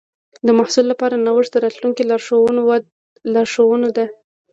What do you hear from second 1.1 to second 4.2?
نوښت د راتلونکي لارښوونه ده.